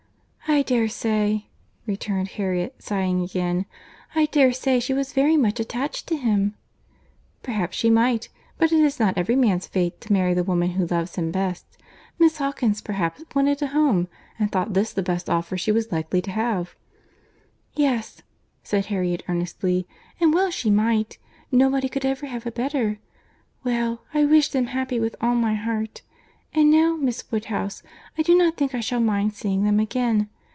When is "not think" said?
28.37-28.75